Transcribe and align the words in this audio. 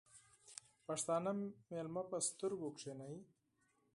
پښتانه 0.87 1.31
مېلمه 1.69 2.03
په 2.09 2.17
سترگو 2.27 2.69
کېنوي. 2.79 3.21